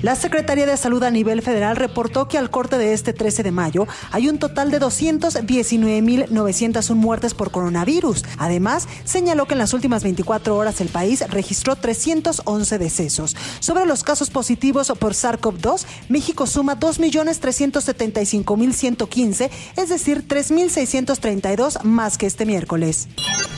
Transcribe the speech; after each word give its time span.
La 0.00 0.14
Secretaría 0.14 0.64
de 0.64 0.76
Salud 0.76 1.02
a 1.02 1.10
nivel 1.10 1.42
federal 1.42 1.74
reportó 1.74 2.28
que 2.28 2.38
al 2.38 2.50
corte 2.50 2.78
de 2.78 2.92
este 2.92 3.12
13 3.12 3.42
de 3.42 3.50
mayo 3.50 3.88
hay 4.12 4.28
un 4.28 4.38
total 4.38 4.70
de 4.70 4.80
219.901 4.80 6.94
muertes 6.94 7.34
por 7.34 7.50
coronavirus. 7.50 8.22
Además, 8.38 8.86
señaló 9.04 9.46
que 9.46 9.54
en 9.54 9.58
las 9.58 9.74
últimas 9.74 10.04
24 10.04 10.56
horas 10.56 10.80
el 10.80 10.86
país 10.88 11.24
registró 11.28 11.74
311 11.74 12.78
decesos. 12.78 13.34
Sobre 13.58 13.86
los 13.86 14.04
casos 14.04 14.30
positivos 14.30 14.92
por 15.00 15.14
SARS-CoV-2, 15.14 15.84
México 16.08 16.46
suma 16.46 16.78
2.375.115, 16.78 19.50
es 19.76 19.88
decir, 19.88 20.28
3.632 20.28 21.82
más 21.82 22.18
que 22.18 22.26
este 22.26 22.46
miércoles. 22.46 23.08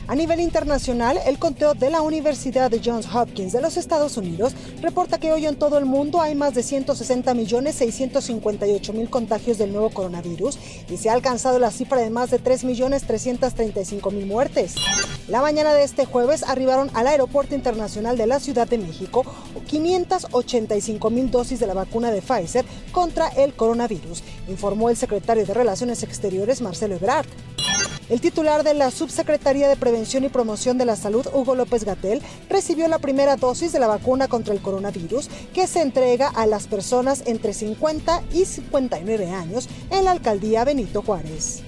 A 0.07 0.15
nivel 0.15 0.39
internacional, 0.39 1.19
el 1.25 1.37
conteo 1.37 1.75
de 1.75 1.91
la 1.91 2.01
Universidad 2.01 2.71
de 2.71 2.81
Johns 2.83 3.07
Hopkins 3.13 3.53
de 3.53 3.61
los 3.61 3.77
Estados 3.77 4.17
Unidos 4.17 4.55
reporta 4.81 5.19
que 5.19 5.31
hoy 5.31 5.45
en 5.45 5.55
todo 5.55 5.77
el 5.77 5.85
mundo 5.85 6.19
hay 6.19 6.30
más 6.35 6.53
de 6.53 6.63
160 6.63 7.33
millones 7.33 7.75
658 7.75 8.93
mil 8.93 9.09
contagios 9.09 9.57
del 9.57 9.71
nuevo 9.71 9.89
coronavirus 9.89 10.57
y 10.89 10.97
se 10.97 11.09
ha 11.09 11.13
alcanzado 11.13 11.59
la 11.59 11.71
cifra 11.71 11.99
de 11.99 12.09
más 12.09 12.31
de 12.31 12.39
3 12.39 12.63
millones 12.63 13.03
335 13.03 14.11
mil 14.11 14.25
muertes. 14.25 14.75
La 15.27 15.41
mañana 15.41 15.73
de 15.73 15.83
este 15.83 16.05
jueves 16.05 16.43
arribaron 16.43 16.89
al 16.93 17.07
Aeropuerto 17.07 17.55
Internacional 17.55 18.17
de 18.17 18.27
la 18.27 18.39
Ciudad 18.39 18.67
de 18.67 18.77
México 18.77 19.23
585 19.67 21.09
mil 21.09 21.31
dosis 21.31 21.59
de 21.59 21.67
la 21.67 21.73
vacuna 21.73 22.11
de 22.11 22.21
Pfizer 22.21 22.65
contra 22.91 23.27
el 23.29 23.53
coronavirus, 23.53 24.23
informó 24.49 24.89
el 24.89 24.97
secretario 24.97 25.45
de 25.45 25.53
Relaciones 25.53 26.03
Exteriores 26.03 26.61
Marcelo 26.61 26.95
Ebrard. 26.95 27.27
El 28.11 28.19
titular 28.19 28.65
de 28.65 28.73
la 28.73 28.91
Subsecretaría 28.91 29.69
de 29.69 29.77
Prevención 29.77 30.25
y 30.25 30.27
Promoción 30.27 30.77
de 30.77 30.83
la 30.83 30.97
Salud, 30.97 31.25
Hugo 31.33 31.55
López 31.55 31.85
Gatel, 31.85 32.21
recibió 32.49 32.89
la 32.89 32.99
primera 32.99 33.37
dosis 33.37 33.71
de 33.71 33.79
la 33.79 33.87
vacuna 33.87 34.27
contra 34.27 34.53
el 34.53 34.61
coronavirus 34.61 35.29
que 35.53 35.65
se 35.65 35.81
entrega 35.81 36.27
a 36.27 36.45
las 36.45 36.67
personas 36.67 37.23
entre 37.25 37.53
50 37.53 38.21
y 38.33 38.43
59 38.43 39.29
años 39.29 39.69
en 39.91 40.03
la 40.03 40.11
alcaldía 40.11 40.65
Benito 40.65 41.01
Juárez. 41.01 41.61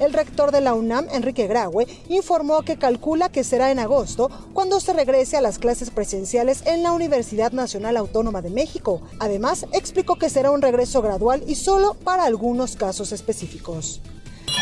El 0.00 0.12
rector 0.12 0.52
de 0.52 0.60
la 0.60 0.74
UNAM, 0.74 1.06
Enrique 1.12 1.46
Graue, 1.46 1.86
informó 2.10 2.60
que 2.60 2.76
calcula 2.76 3.30
que 3.30 3.42
será 3.42 3.70
en 3.70 3.78
agosto 3.78 4.30
cuando 4.52 4.80
se 4.80 4.92
regrese 4.92 5.38
a 5.38 5.40
las 5.40 5.58
clases 5.58 5.88
presenciales 5.88 6.62
en 6.66 6.82
la 6.82 6.92
Universidad 6.92 7.52
Nacional 7.52 7.96
Autónoma 7.96 8.42
de 8.42 8.50
México. 8.50 9.00
Además, 9.18 9.64
explicó 9.72 10.16
que 10.16 10.28
será 10.28 10.50
un 10.50 10.60
regreso 10.60 11.00
gradual 11.00 11.42
y 11.46 11.54
solo 11.54 11.94
para 11.94 12.24
algunos 12.24 12.76
casos 12.76 13.12
específicos. 13.12 14.02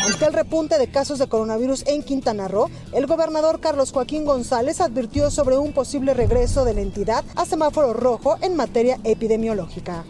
Ante 0.05 0.25
el 0.25 0.33
repunte 0.33 0.77
de 0.77 0.89
casos 0.89 1.19
de 1.19 1.27
coronavirus 1.27 1.85
en 1.85 2.03
Quintana 2.03 2.47
Roo, 2.47 2.69
el 2.93 3.05
gobernador 3.05 3.59
Carlos 3.59 3.91
Joaquín 3.91 4.25
González 4.25 4.79
advirtió 4.79 5.29
sobre 5.29 5.57
un 5.57 5.73
posible 5.73 6.13
regreso 6.13 6.63
de 6.63 6.73
la 6.73 6.81
entidad 6.81 7.25
a 7.35 7.45
semáforo 7.45 7.93
rojo 7.93 8.37
en 8.41 8.55
materia 8.55 8.97
epidemiológica. 9.03 10.05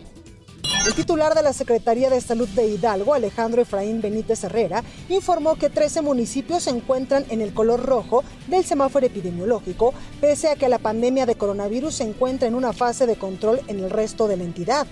El 0.86 0.94
titular 0.94 1.36
de 1.36 1.44
la 1.44 1.54
Secretaría 1.54 2.10
de 2.10 2.22
Salud 2.22 2.48
de 2.50 2.68
Hidalgo, 2.68 3.14
Alejandro 3.14 3.62
Efraín 3.62 4.00
Benítez 4.00 4.44
Herrera, 4.44 4.84
informó 5.10 5.56
que 5.56 5.70
13 5.70 6.02
municipios 6.02 6.64
se 6.64 6.70
encuentran 6.70 7.26
en 7.30 7.42
el 7.42 7.54
color 7.54 7.84
rojo 7.84 8.24
del 8.48 8.64
semáforo 8.64 9.06
epidemiológico, 9.06 9.94
pese 10.22 10.50
a 10.50 10.56
que 10.56 10.70
la 10.70 10.80
pandemia 10.80 11.26
de 11.26 11.36
coronavirus 11.36 11.96
se 11.96 12.04
encuentra 12.04 12.48
en 12.48 12.56
una 12.56 12.74
fase 12.74 13.08
de 13.08 13.18
control 13.18 13.60
en 13.68 13.80
el 13.80 13.90
resto 13.90 14.28
de 14.28 14.38
la 14.38 14.44
entidad. 14.44 14.88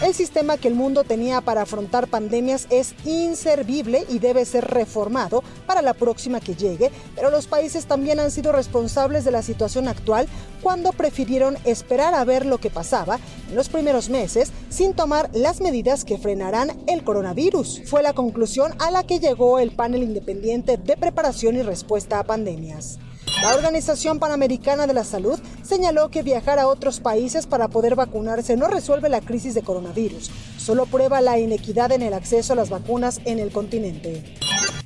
El 0.00 0.14
sistema 0.14 0.58
que 0.58 0.68
el 0.68 0.76
mundo 0.76 1.02
tenía 1.02 1.40
para 1.40 1.62
afrontar 1.62 2.06
pandemias 2.06 2.68
es 2.70 2.94
inservible 3.04 4.06
y 4.08 4.20
debe 4.20 4.44
ser 4.44 4.64
reformado 4.64 5.42
para 5.66 5.82
la 5.82 5.92
próxima 5.92 6.38
que 6.38 6.54
llegue, 6.54 6.92
pero 7.16 7.30
los 7.30 7.48
países 7.48 7.86
también 7.86 8.20
han 8.20 8.30
sido 8.30 8.52
responsables 8.52 9.24
de 9.24 9.32
la 9.32 9.42
situación 9.42 9.88
actual 9.88 10.28
cuando 10.62 10.92
prefirieron 10.92 11.58
esperar 11.64 12.14
a 12.14 12.24
ver 12.24 12.46
lo 12.46 12.58
que 12.58 12.70
pasaba 12.70 13.18
en 13.48 13.56
los 13.56 13.68
primeros 13.68 14.08
meses 14.08 14.52
sin 14.70 14.94
tomar 14.94 15.30
las 15.32 15.60
medidas 15.60 16.04
que 16.04 16.16
frenarán 16.16 16.70
el 16.86 17.02
coronavirus. 17.02 17.82
Fue 17.86 18.04
la 18.04 18.12
conclusión 18.12 18.74
a 18.78 18.92
la 18.92 19.02
que 19.02 19.18
llegó 19.18 19.58
el 19.58 19.72
panel 19.72 20.04
independiente 20.04 20.76
de 20.76 20.96
preparación 20.96 21.56
y 21.56 21.62
respuesta 21.62 22.20
a 22.20 22.24
pandemias. 22.24 23.00
La 23.40 23.54
Organización 23.54 24.18
Panamericana 24.18 24.88
de 24.88 24.94
la 24.94 25.04
Salud 25.04 25.38
señaló 25.62 26.10
que 26.10 26.22
viajar 26.24 26.58
a 26.58 26.66
otros 26.66 26.98
países 26.98 27.46
para 27.46 27.68
poder 27.68 27.94
vacunarse 27.94 28.56
no 28.56 28.66
resuelve 28.66 29.08
la 29.08 29.20
crisis 29.20 29.54
de 29.54 29.62
coronavirus, 29.62 30.30
solo 30.58 30.86
prueba 30.86 31.20
la 31.20 31.38
inequidad 31.38 31.92
en 31.92 32.02
el 32.02 32.14
acceso 32.14 32.54
a 32.54 32.56
las 32.56 32.68
vacunas 32.68 33.20
en 33.26 33.38
el 33.38 33.52
continente. 33.52 34.24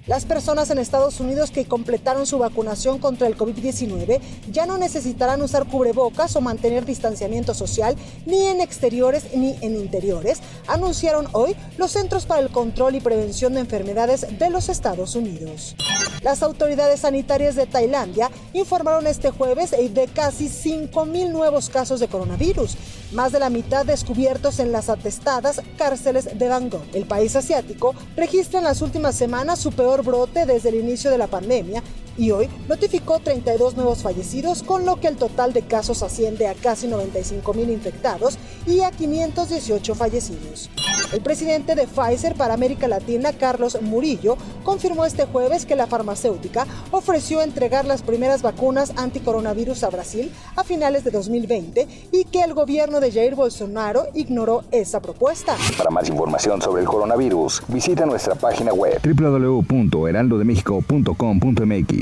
Las 0.07 0.25
personas 0.25 0.69
en 0.71 0.79
Estados 0.79 1.21
Unidos 1.21 1.53
que 1.53 1.65
completaron 1.65 2.27
su 2.27 2.37
vacunación 2.39 2.99
contra 2.99 3.29
el 3.29 3.37
COVID-19 3.37 4.21
ya 4.51 4.67
no 4.67 4.77
necesitarán 4.77 5.41
usar 5.43 5.65
cubrebocas 5.67 6.35
o 6.35 6.41
mantener 6.41 6.85
distanciamiento 6.85 7.55
social 7.55 7.95
ni 8.27 8.47
en 8.47 8.61
exteriores 8.61 9.33
ni 9.37 9.57
en 9.61 9.77
interiores, 9.77 10.41
anunciaron 10.67 11.29
hoy 11.31 11.55
los 11.79 11.93
Centros 11.93 12.27
para 12.27 12.41
el 12.41 12.51
Control 12.51 12.97
y 12.97 13.01
Prevención 13.01 13.55
de 13.55 13.61
Enfermedades 13.61 14.27
de 14.41 14.51
los 14.51 14.69
Estados 14.69 15.15
Unidos. 15.15 15.77
Las 16.23 16.43
autoridades 16.43 17.01
sanitarias 17.01 17.55
de 17.55 17.67
Tailandia 17.67 18.31
informaron 18.55 19.07
este 19.07 19.31
jueves 19.31 19.71
de 19.71 20.09
casi 20.13 20.47
5.000 20.47 21.31
nuevos 21.31 21.69
casos 21.69 22.01
de 22.01 22.09
coronavirus, 22.09 22.77
más 23.13 23.33
de 23.33 23.41
la 23.41 23.51
mitad 23.51 23.85
descubiertos 23.85 24.59
en 24.59 24.73
las 24.73 24.89
atestadas 24.89 25.61
cárceles 25.77 26.39
de 26.39 26.49
Bangkok. 26.49 26.83
El 26.93 27.07
país 27.07 27.35
asiático 27.37 27.95
registra 28.17 28.59
en 28.59 28.65
las 28.65 28.83
últimas 28.83 29.17
semanas 29.17 29.59
su 29.59 29.73
peor 29.73 29.92
brote 30.01 30.47
desde 30.47 30.71
el 30.71 30.77
inicio 30.77 31.11
de 31.11 31.19
la 31.19 31.27
pandemia 31.27 31.83
y 32.17 32.31
hoy 32.31 32.49
notificó 32.69 33.19
32 33.19 33.77
nuevos 33.77 34.03
fallecidos, 34.03 34.63
con 34.63 34.85
lo 34.85 35.01
que 35.01 35.09
el 35.09 35.17
total 35.17 35.53
de 35.53 35.63
casos 35.63 36.03
asciende 36.03 36.47
a 36.47 36.55
casi 36.55 36.87
95 36.87 37.55
mil 37.55 37.71
infectados 37.71 38.39
y 38.67 38.81
a 38.81 38.91
518 38.91 39.95
fallecidos. 39.95 40.71
El 41.13 41.21
presidente 41.21 41.75
de 41.75 41.87
Pfizer 41.87 42.35
para 42.35 42.55
América 42.55 42.89
Latina, 42.89 43.33
Carlos 43.33 43.81
Murillo, 43.83 44.37
confirmó 44.65 45.05
este 45.05 45.27
jueves 45.27 45.67
que 45.67 45.77
la 45.77 45.87
farmacéutica 45.87 46.67
ofreció 46.91 47.43
entregar 47.43 47.85
las 47.85 48.03
primeras 48.03 48.43
vacunas 48.43 48.93
anticoronavirus 48.97 49.85
a 49.85 49.91
Brasil 49.91 50.33
a 50.57 50.65
finales 50.65 51.05
de 51.05 51.11
2020 51.11 51.87
y 52.13 52.25
que 52.25 52.43
el 52.43 52.55
gobierno 52.55 53.01
de 53.01 53.13
Jair 53.13 53.35
Bolsonaro 53.35 54.07
ignoró 54.15 54.65
esa 54.71 55.01
propuesta. 55.01 55.57
Para 55.77 55.91
más 55.91 56.09
información 56.09 56.63
sobre 56.63 56.83
el 56.83 56.89
coronavirus, 56.89 57.63
visita 57.69 58.07
nuestra 58.07 58.35
página 58.35 58.73
web 58.73 58.99
www.heraldodemexico.com.mx 59.03 62.02